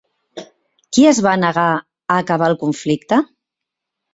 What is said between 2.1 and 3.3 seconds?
acabar el conflicte?